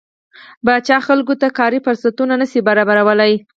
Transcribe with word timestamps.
پاچا 0.65 0.97
خلکو 1.07 1.33
ته 1.41 1.47
کاري 1.59 1.79
فرصتونه 1.85 2.33
نشي 2.41 2.59
برابرولى. 2.67 3.33